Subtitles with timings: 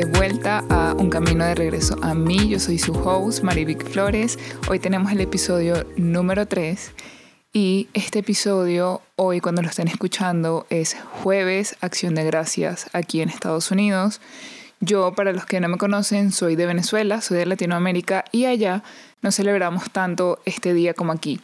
[0.00, 2.48] de vuelta a Un Camino de Regreso a mí.
[2.48, 4.38] Yo soy su host, Marivic Flores.
[4.70, 6.92] Hoy tenemos el episodio número 3
[7.52, 13.28] y este episodio, hoy cuando lo estén escuchando, es jueves, Acción de Gracias aquí en
[13.28, 14.22] Estados Unidos.
[14.80, 18.82] Yo, para los que no me conocen, soy de Venezuela, soy de Latinoamérica y allá
[19.20, 21.42] no celebramos tanto este día como aquí.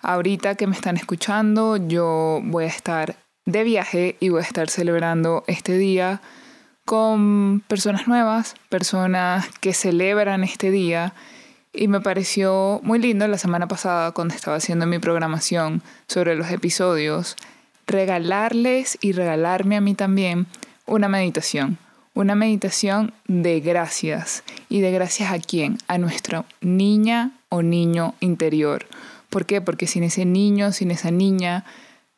[0.00, 3.16] Ahorita que me están escuchando, yo voy a estar
[3.46, 6.20] de viaje y voy a estar celebrando este día
[6.84, 11.14] con personas nuevas, personas que celebran este día.
[11.72, 16.50] Y me pareció muy lindo la semana pasada cuando estaba haciendo mi programación sobre los
[16.50, 17.36] episodios,
[17.86, 20.46] regalarles y regalarme a mí también
[20.86, 21.78] una meditación.
[22.14, 24.44] Una meditación de gracias.
[24.68, 25.78] ¿Y de gracias a quién?
[25.88, 28.86] A nuestra niña o niño interior.
[29.30, 29.60] ¿Por qué?
[29.60, 31.64] Porque sin ese niño, sin esa niña,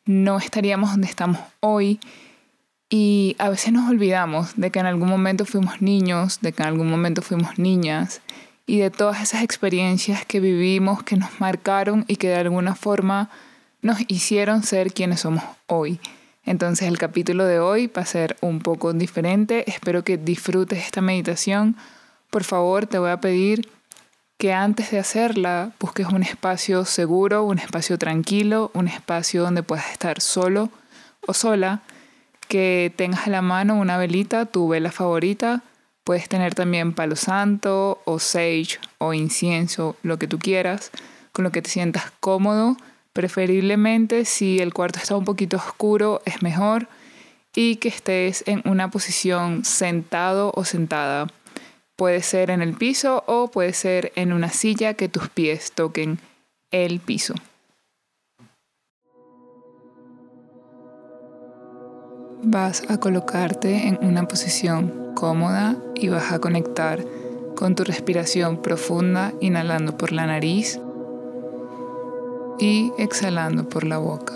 [0.05, 1.99] no estaríamos donde estamos hoy
[2.89, 6.69] y a veces nos olvidamos de que en algún momento fuimos niños, de que en
[6.69, 8.21] algún momento fuimos niñas
[8.65, 13.29] y de todas esas experiencias que vivimos, que nos marcaron y que de alguna forma
[13.81, 15.99] nos hicieron ser quienes somos hoy.
[16.45, 19.69] Entonces el capítulo de hoy va a ser un poco diferente.
[19.69, 21.75] Espero que disfrutes esta meditación.
[22.29, 23.69] Por favor, te voy a pedir
[24.37, 29.91] que antes de hacerla busques un espacio seguro, un espacio tranquilo, un espacio donde puedas
[29.91, 30.69] estar solo
[31.25, 31.81] o sola
[32.47, 35.63] que tengas a la mano una velita, tu vela favorita.
[36.03, 40.91] Puedes tener también palo santo o sage o incienso, lo que tú quieras,
[41.33, 42.77] con lo que te sientas cómodo.
[43.13, 46.87] Preferiblemente si el cuarto está un poquito oscuro es mejor
[47.55, 51.27] y que estés en una posición sentado o sentada.
[51.95, 56.19] Puede ser en el piso o puede ser en una silla que tus pies toquen
[56.71, 57.33] el piso.
[62.43, 67.03] Vas a colocarte en una posición cómoda y vas a conectar
[67.55, 70.79] con tu respiración profunda, inhalando por la nariz
[72.59, 74.33] y exhalando por la boca.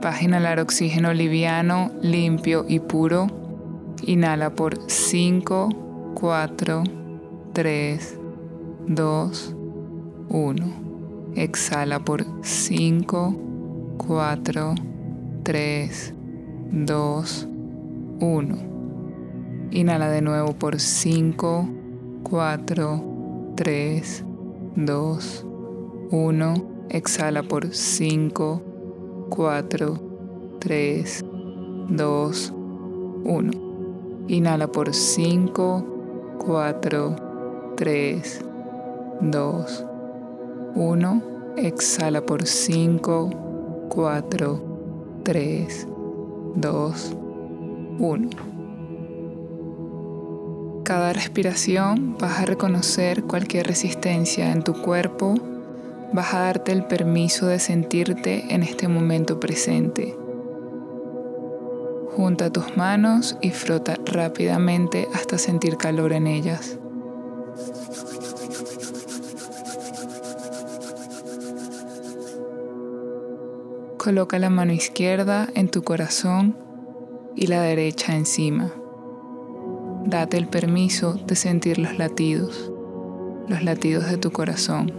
[0.00, 3.28] Vas a inhalar oxígeno liviano, limpio y puro.
[4.04, 6.82] Inhala por 5, 4,
[7.52, 8.18] 3,
[8.88, 9.56] 2,
[10.28, 10.72] 1.
[11.36, 13.36] Exhala por 5,
[13.98, 14.91] 4, 3,
[15.44, 16.14] 2,
[18.20, 18.56] 1.
[19.72, 21.68] Inhala de nuevo por 5,
[22.22, 23.04] 4,
[23.56, 24.24] 3,
[24.76, 25.46] 2,
[26.12, 26.54] 1.
[26.90, 28.62] Exhala por 5,
[29.30, 30.00] 4,
[30.60, 31.24] 3,
[31.88, 32.54] 2,
[33.24, 33.50] 1.
[34.28, 35.84] Inhala por 5,
[36.38, 37.16] 4,
[37.76, 38.44] 3,
[39.22, 39.84] 2,
[40.76, 41.22] 1.
[41.56, 43.30] Exhala por 5,
[43.88, 44.71] 4, 3,
[45.24, 47.16] 2,
[47.98, 48.30] 1.
[50.82, 55.34] Cada respiración vas a reconocer cualquier resistencia en tu cuerpo,
[56.12, 60.16] vas a darte el permiso de sentirte en este momento presente.
[62.16, 66.78] Junta tus manos y frota rápidamente hasta sentir calor en ellas.
[74.02, 76.56] Coloca la mano izquierda en tu corazón
[77.36, 78.72] y la derecha encima.
[80.06, 82.72] Date el permiso de sentir los latidos,
[83.46, 84.92] los latidos de tu corazón.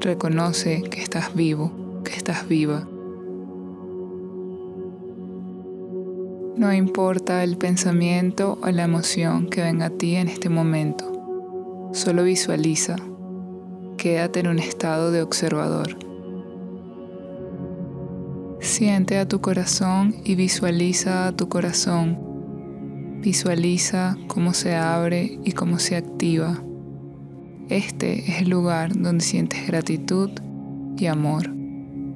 [0.00, 2.88] Reconoce que estás vivo, que estás viva.
[6.56, 12.24] No importa el pensamiento o la emoción que venga a ti en este momento, solo
[12.24, 12.96] visualiza,
[13.96, 16.13] quédate en un estado de observador.
[18.64, 22.18] Siente a tu corazón y visualiza a tu corazón.
[23.20, 26.62] Visualiza cómo se abre y cómo se activa.
[27.68, 30.30] Este es el lugar donde sientes gratitud
[30.96, 31.50] y amor.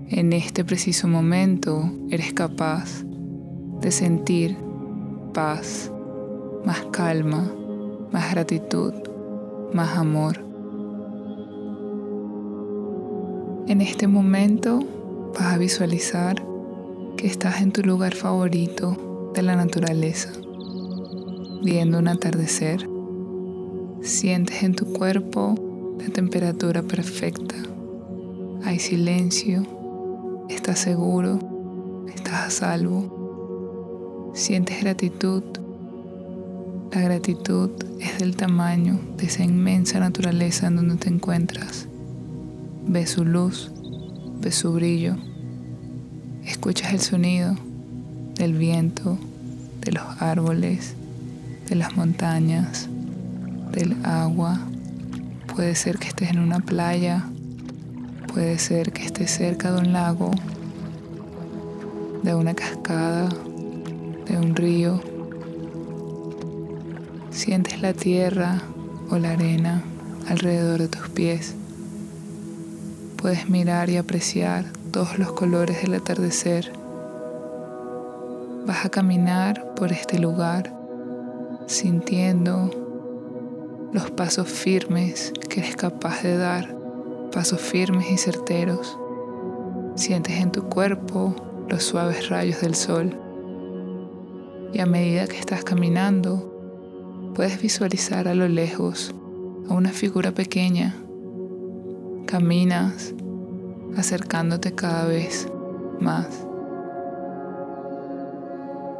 [0.09, 3.05] En este preciso momento eres capaz
[3.83, 4.57] de sentir
[5.35, 5.93] paz,
[6.65, 7.53] más calma,
[8.11, 8.95] más gratitud,
[9.75, 10.43] más amor.
[13.69, 14.81] En este momento
[15.35, 16.43] vas a visualizar
[17.17, 20.31] que estás en tu lugar favorito de la naturaleza,
[21.63, 22.89] viendo un atardecer.
[24.03, 25.55] Sientes en tu cuerpo
[25.99, 27.57] la temperatura perfecta.
[28.65, 29.65] Hay silencio,
[30.49, 31.39] estás seguro,
[32.15, 34.33] estás a salvo.
[34.35, 35.43] Sientes gratitud.
[36.93, 37.71] La gratitud
[38.01, 41.89] es del tamaño de esa inmensa naturaleza en donde te encuentras.
[42.87, 43.73] Ves su luz,
[44.41, 45.17] ves su brillo,
[46.45, 47.57] escuchas el sonido
[48.37, 49.19] del viento,
[49.81, 50.95] de los árboles,
[51.69, 52.89] de las montañas,
[53.73, 54.61] del agua.
[55.55, 57.25] Puede ser que estés en una playa,
[58.33, 60.31] puede ser que estés cerca de un lago,
[62.23, 63.29] de una cascada,
[64.27, 65.01] de un río.
[67.31, 68.63] Sientes la tierra
[69.11, 69.83] o la arena
[70.29, 71.55] alrededor de tus pies.
[73.21, 76.71] Puedes mirar y apreciar todos los colores del atardecer.
[78.65, 80.73] Vas a caminar por este lugar
[81.67, 82.71] sintiendo
[83.93, 86.77] los pasos firmes que eres capaz de dar,
[87.33, 88.97] pasos firmes y certeros.
[89.97, 91.35] Sientes en tu cuerpo
[91.69, 93.19] los suaves rayos del sol.
[94.73, 99.13] Y a medida que estás caminando, puedes visualizar a lo lejos
[99.69, 100.95] a una figura pequeña.
[102.31, 103.15] Caminas
[103.97, 105.51] acercándote cada vez
[105.99, 106.47] más.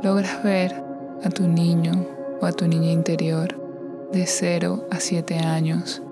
[0.03, 0.75] Logras ver
[1.23, 2.07] a tu niño
[2.41, 6.03] o a tu niña interior de 0 a 7 años.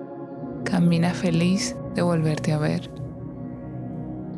[0.63, 2.91] Camina feliz de volverte a ver.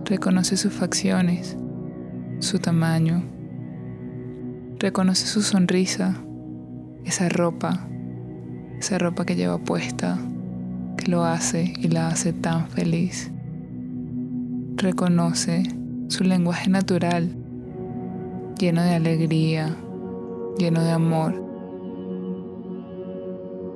[0.06, 1.58] Reconoce sus facciones,
[2.40, 3.26] su tamaño.
[4.80, 6.16] Reconoce su sonrisa,
[7.04, 7.90] esa ropa,
[8.80, 10.18] esa ropa que lleva puesta,
[11.09, 13.31] lo hace y la hace tan feliz.
[14.75, 15.63] Reconoce
[16.07, 17.35] su lenguaje natural,
[18.59, 19.75] lleno de alegría,
[20.57, 21.44] lleno de amor.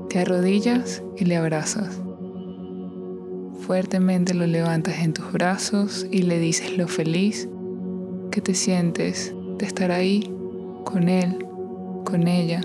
[0.09, 1.99] Te arrodillas y le abrazas.
[3.61, 7.49] Fuertemente lo levantas en tus brazos y le dices lo feliz
[8.29, 10.31] que te sientes de estar ahí
[10.85, 11.45] con él,
[12.05, 12.61] con ella.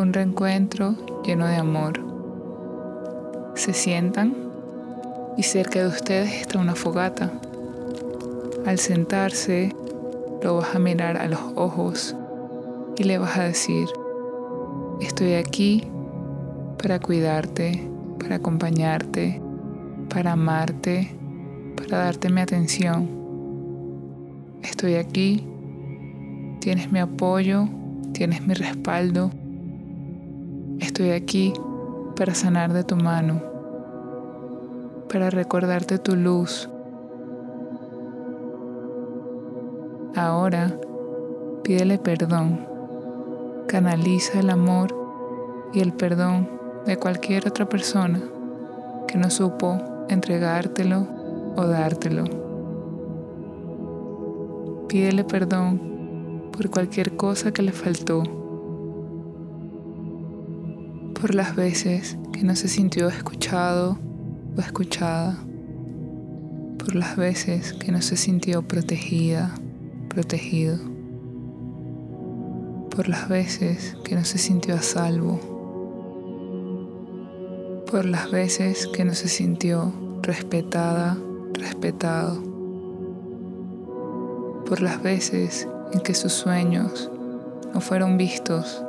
[0.00, 0.94] Un reencuentro
[1.24, 2.00] lleno de amor.
[3.54, 4.34] Se sientan
[5.36, 7.30] y cerca de ustedes está una fogata.
[8.66, 9.74] Al sentarse,
[10.42, 12.16] lo vas a mirar a los ojos
[12.96, 13.88] y le vas a decir,
[15.00, 15.86] estoy aquí
[16.78, 17.86] para cuidarte,
[18.18, 19.40] para acompañarte,
[20.08, 21.14] para amarte,
[21.76, 23.08] para darte mi atención.
[24.62, 25.46] Estoy aquí,
[26.60, 27.68] tienes mi apoyo,
[28.12, 29.30] tienes mi respaldo.
[31.00, 31.54] Estoy aquí
[32.14, 33.40] para sanar de tu mano,
[35.10, 36.68] para recordarte tu luz.
[40.14, 40.78] Ahora
[41.64, 42.66] pídele perdón,
[43.66, 44.94] canaliza el amor
[45.72, 46.50] y el perdón
[46.84, 48.20] de cualquier otra persona
[49.08, 49.78] que no supo
[50.10, 51.06] entregártelo
[51.56, 52.24] o dártelo.
[54.86, 58.39] Pídele perdón por cualquier cosa que le faltó,
[61.20, 63.98] por las veces que no se sintió escuchado
[64.56, 65.38] o escuchada,
[66.78, 69.54] por las veces que no se sintió protegida,
[70.08, 70.78] protegido,
[72.90, 75.50] por las veces que no se sintió a salvo
[77.90, 79.92] por las veces que no se sintió
[80.22, 81.18] respetada,
[81.54, 82.40] respetado,
[84.64, 87.10] por las veces en que sus sueños
[87.74, 88.84] no fueron vistos,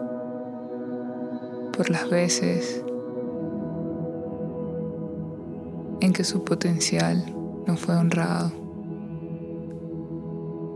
[1.82, 2.84] por las veces
[6.00, 7.26] en que su potencial
[7.66, 8.52] no fue honrado,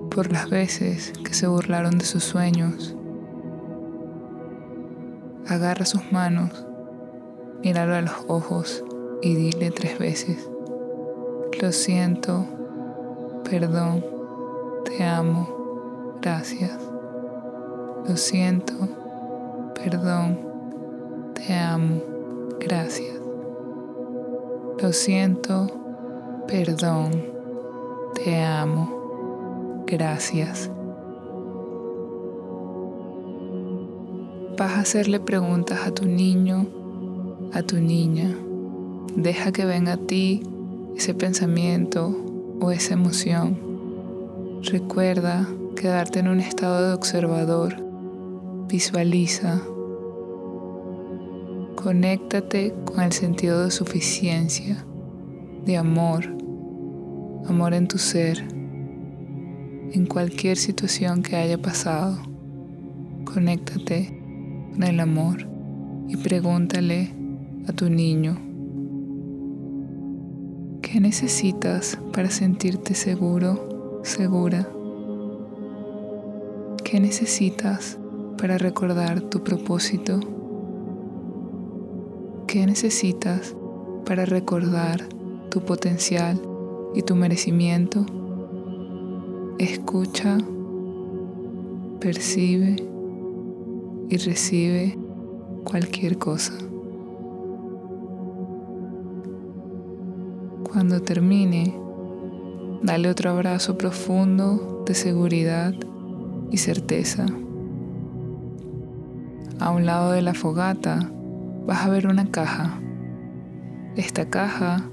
[0.10, 2.98] por las veces que se burlaron de sus sueños.
[5.48, 6.66] Agarra sus manos
[7.64, 8.84] míralo a los ojos
[9.22, 10.50] y dile tres veces,
[11.62, 12.48] lo siento,
[13.48, 14.04] perdón,
[14.86, 16.80] te amo, gracias.
[18.08, 18.74] Lo siento,
[19.76, 20.55] perdón,
[21.46, 22.02] te amo,
[22.60, 23.16] gracias.
[24.82, 25.68] Lo siento,
[26.48, 27.12] perdón,
[28.16, 30.70] te amo, gracias.
[34.58, 36.66] Vas a hacerle preguntas a tu niño
[37.56, 38.36] a tu niña.
[39.16, 40.44] Deja que venga a ti
[40.96, 42.14] ese pensamiento
[42.60, 43.58] o esa emoción.
[44.64, 47.76] Recuerda quedarte en un estado de observador.
[48.68, 49.62] Visualiza.
[51.86, 54.84] Conéctate con el sentido de suficiencia,
[55.68, 56.26] de amor,
[57.46, 58.40] amor en tu ser,
[59.92, 62.18] en cualquier situación que haya pasado.
[63.24, 64.20] Conéctate
[64.74, 65.48] con el amor
[66.08, 67.14] y pregúntale
[67.68, 68.36] a tu niño.
[70.82, 74.68] ¿Qué necesitas para sentirte seguro, segura?
[76.84, 78.00] ¿Qué necesitas
[78.40, 80.35] para recordar tu propósito?
[82.56, 83.54] ¿Qué necesitas
[84.06, 85.04] para recordar
[85.52, 86.42] tu potencial
[86.96, 88.06] y tu merecimiento?
[89.60, 90.38] Escucha
[92.00, 92.78] percibe
[94.08, 94.98] y recibe
[95.66, 96.54] cualquier cosa.
[100.72, 101.78] Cuando termine,
[102.84, 105.74] dale otro abrazo profundo de seguridad
[106.52, 107.26] y certeza.
[109.60, 111.12] A un lado de la fogata
[111.66, 112.80] vas a ver una caja.
[113.96, 114.84] Esta caja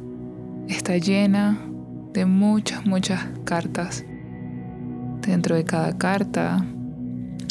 [0.68, 1.58] está llena
[2.12, 4.04] de muchas, muchas cartas.
[5.20, 6.64] Dentro de cada carta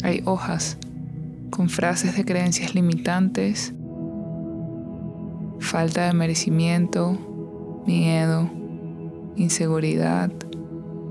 [0.02, 0.78] hay hojas
[1.50, 3.74] con frases de creencias limitantes,
[5.60, 8.50] falta de merecimiento, miedo,
[9.36, 10.32] inseguridad,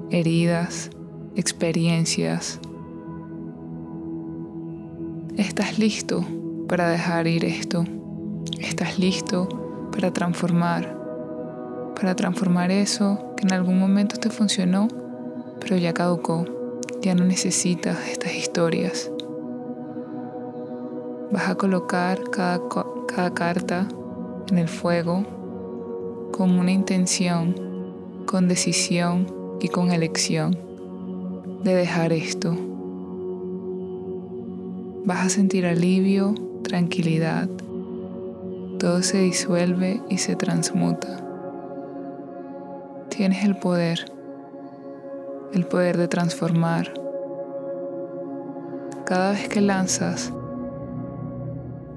[0.10, 0.89] heridas,
[1.36, 2.60] experiencias.
[5.38, 6.25] Estás listo
[6.68, 7.86] para dejar ir esto.
[8.60, 9.48] Estás listo
[9.92, 10.98] para transformar.
[11.96, 14.88] Para transformar eso que en algún momento te funcionó,
[15.60, 16.46] pero ya caducó.
[17.02, 19.12] Ya no necesitas estas historias.
[21.32, 22.60] Vas a colocar cada,
[23.08, 23.88] cada carta
[24.50, 25.24] en el fuego
[26.32, 27.56] con una intención,
[28.26, 29.28] con decisión
[29.60, 30.58] y con elección
[31.64, 32.56] de dejar esto.
[35.06, 36.34] Vas a sentir alivio,
[36.64, 37.50] tranquilidad.
[38.82, 41.24] Todo se disuelve y se transmuta.
[43.10, 44.12] Tienes el poder,
[45.54, 46.92] el poder de transformar.
[49.06, 50.34] Cada vez que lanzas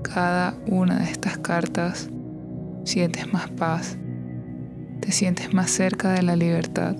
[0.02, 2.10] cada una de estas cartas,
[2.84, 3.96] sientes más paz,
[5.00, 6.96] te sientes más cerca de la libertad.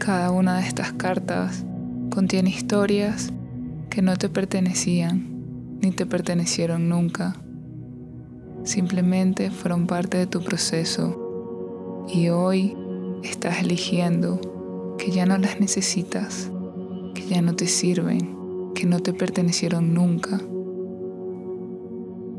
[0.00, 1.64] Cada una de estas cartas
[2.10, 3.32] contiene historias
[3.90, 5.35] que no te pertenecían
[5.80, 7.36] ni te pertenecieron nunca.
[8.64, 12.76] Simplemente fueron parte de tu proceso y hoy
[13.22, 16.50] estás eligiendo que ya no las necesitas,
[17.14, 20.40] que ya no te sirven, que no te pertenecieron nunca.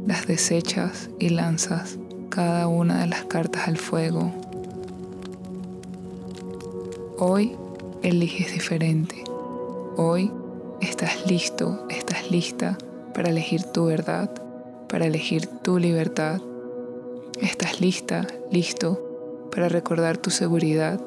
[0.06, 1.98] Las desechas y lanzas
[2.30, 4.32] cada una de las cartas al fuego.
[7.20, 7.54] Hoy
[8.04, 9.24] eliges diferente.
[9.98, 10.32] Hoy
[10.82, 12.78] estás listo, estás lista
[13.18, 14.30] para elegir tu verdad,
[14.88, 16.40] para elegir tu libertad.
[17.42, 21.02] Estás lista, listo para recordar tu seguridad,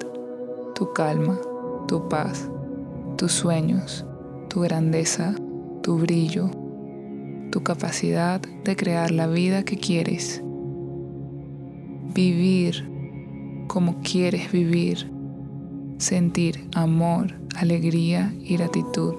[0.74, 1.38] tu calma,
[1.86, 2.50] tu paz,
[3.16, 4.04] tus sueños,
[4.48, 5.36] tu grandeza,
[5.82, 6.50] tu brillo,
[7.52, 10.42] tu capacidad de crear la vida que quieres.
[12.12, 12.90] Vivir
[13.68, 15.12] como quieres vivir.
[15.98, 19.14] Sentir amor, alegría y gratitud.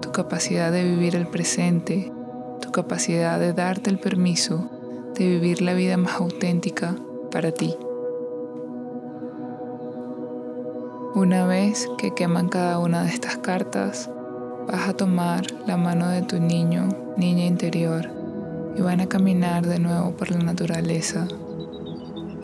[0.00, 2.12] Tu capacidad de vivir el presente.
[2.60, 4.70] Tu capacidad de darte el permiso
[5.14, 6.94] de vivir la vida más auténtica
[7.30, 7.74] para ti.
[11.14, 14.10] Una vez que queman cada una de estas cartas,
[14.68, 18.10] Vas a tomar la mano de tu niño, niña interior,
[18.76, 21.26] y van a caminar de nuevo por la naturaleza,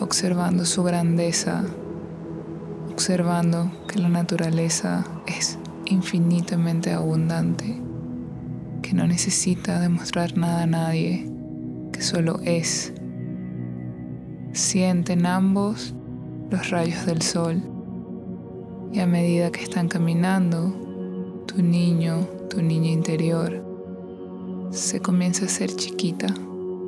[0.00, 1.62] observando su grandeza,
[2.90, 7.80] observando que la naturaleza es infinitamente abundante,
[8.82, 11.30] que no necesita demostrar nada a nadie,
[11.92, 12.92] que solo es.
[14.52, 15.94] Sienten ambos
[16.50, 17.62] los rayos del sol
[18.92, 23.64] y a medida que están caminando tu niño, tu niña interior,
[24.70, 26.26] se comienza a ser chiquita,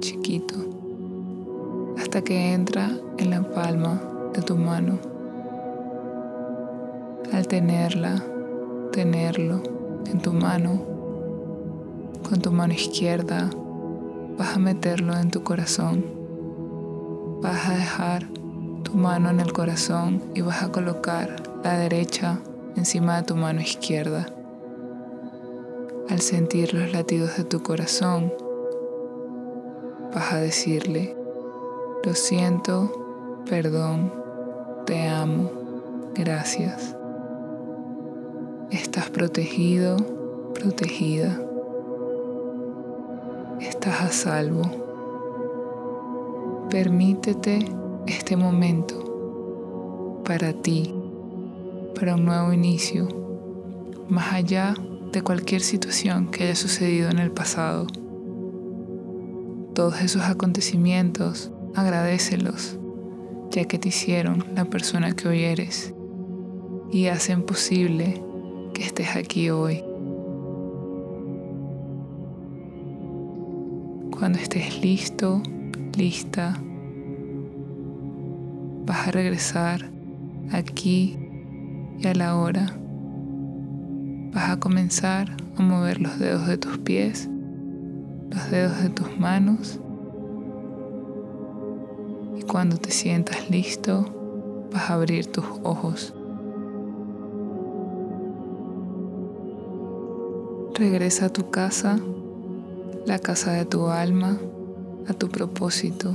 [0.00, 0.54] chiquito,
[1.98, 4.00] hasta que entra en la palma
[4.34, 4.98] de tu mano.
[7.32, 8.22] Al tenerla,
[8.96, 9.60] tenerlo
[10.06, 10.82] en tu mano,
[12.26, 13.50] con tu mano izquierda,
[14.38, 16.02] vas a meterlo en tu corazón.
[17.42, 18.26] Vas a dejar
[18.84, 22.38] tu mano en el corazón y vas a colocar la derecha
[22.74, 24.28] encima de tu mano izquierda.
[26.08, 28.32] Al sentir los latidos de tu corazón,
[30.14, 31.14] vas a decirle,
[32.02, 34.10] lo siento, perdón,
[34.86, 35.50] te amo,
[36.14, 36.96] gracias.
[38.70, 39.96] Estás protegido,
[40.52, 41.40] protegida.
[43.60, 44.62] Estás a salvo.
[46.68, 47.60] Permítete
[48.08, 50.92] este momento para ti,
[51.94, 53.06] para un nuevo inicio,
[54.08, 54.74] más allá
[55.12, 57.86] de cualquier situación que haya sucedido en el pasado.
[59.74, 62.80] Todos esos acontecimientos, agradecelos,
[63.52, 65.94] ya que te hicieron la persona que hoy eres
[66.90, 68.25] y hacen posible
[68.76, 69.82] que estés aquí hoy.
[74.10, 75.42] Cuando estés listo,
[75.96, 76.60] lista,
[78.84, 79.90] vas a regresar
[80.52, 81.18] aquí
[81.98, 82.66] y a la hora.
[84.34, 87.30] Vas a comenzar a mover los dedos de tus pies,
[88.30, 89.80] los dedos de tus manos
[92.38, 96.12] y cuando te sientas listo vas a abrir tus ojos.
[100.78, 101.98] Regresa a tu casa,
[103.06, 104.38] la casa de tu alma,
[105.08, 106.14] a tu propósito.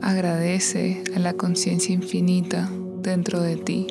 [0.00, 2.70] Agradece a la conciencia infinita
[3.02, 3.88] dentro de ti,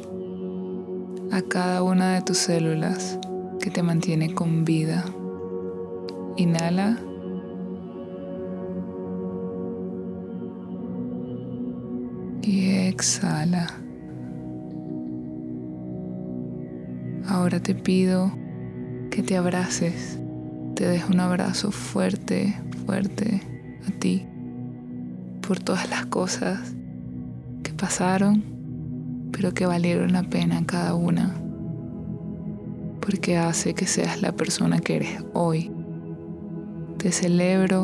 [1.29, 3.19] a cada una de tus células
[3.59, 5.03] que te mantiene con vida.
[6.37, 6.97] Inhala.
[12.43, 13.84] Y exhala.
[17.35, 18.31] Ahora te pido
[19.11, 20.17] que te abraces,
[20.73, 23.41] te des un abrazo fuerte, fuerte
[23.85, 24.25] a ti
[25.45, 26.73] por todas las cosas
[27.61, 28.41] que pasaron,
[29.33, 31.35] pero que valieron la pena cada una,
[33.01, 35.69] porque hace que seas la persona que eres hoy.
[36.99, 37.83] Te celebro,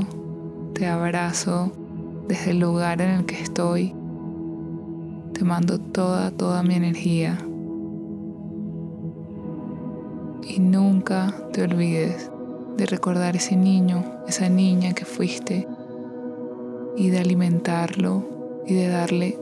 [0.73, 1.73] te abrazo
[2.29, 3.93] desde el lugar en el que estoy,
[5.33, 7.37] te mando toda, toda mi energía.
[10.53, 12.29] Y nunca te olvides
[12.75, 15.65] de recordar ese niño, esa niña que fuiste
[16.97, 19.39] y de alimentarlo y de darle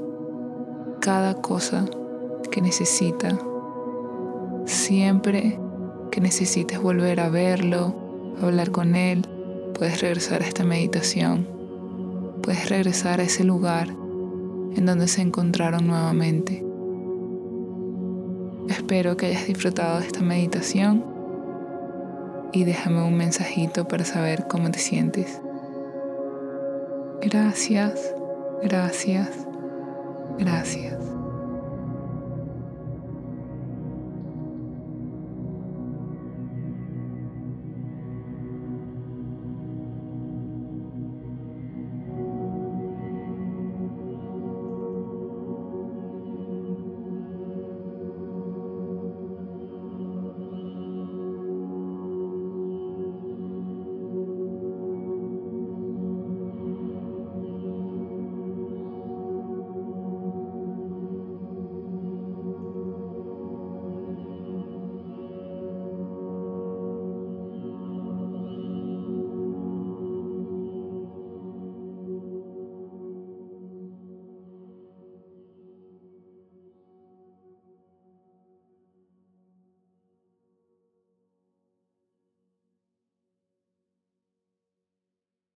[0.99, 1.85] cada cosa
[2.51, 3.39] que necesita.
[4.65, 5.59] Siempre
[6.11, 7.95] que necesites volver a verlo,
[8.39, 9.27] hablar con él,
[9.73, 11.47] puedes regresar a esta meditación.
[12.43, 13.87] Puedes regresar a ese lugar
[14.75, 16.68] en donde se encontraron nuevamente.
[18.69, 21.03] Espero que hayas disfrutado de esta meditación
[22.53, 25.41] y déjame un mensajito para saber cómo te sientes.
[27.21, 28.13] Gracias,
[28.61, 29.29] gracias,
[30.37, 31.18] gracias.